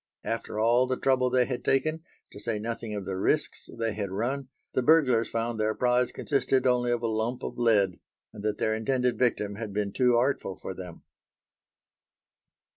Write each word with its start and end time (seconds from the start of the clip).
After 0.23 0.59
all 0.59 0.87
the 0.87 0.97
trouble 0.97 1.29
they 1.29 1.45
had 1.45 1.63
taken, 1.63 2.01
to 2.31 2.39
say 2.39 2.57
nothing 2.57 2.95
of 2.95 3.05
the 3.05 3.15
risks 3.17 3.69
they 3.77 3.93
had 3.93 4.09
run, 4.09 4.47
the 4.73 4.81
burglars 4.81 5.29
found 5.29 5.59
their 5.59 5.75
prize 5.75 6.11
consisted 6.11 6.65
only 6.65 6.89
of 6.91 7.03
a 7.03 7.07
lump 7.07 7.43
of 7.43 7.59
lead, 7.59 7.99
and 8.33 8.41
that 8.41 8.57
their 8.57 8.73
intended 8.73 9.19
victim 9.19 9.57
had 9.57 9.73
been 9.73 9.93
too 9.93 10.17
artful 10.17 10.55
for 10.55 10.73
them. 10.73 11.03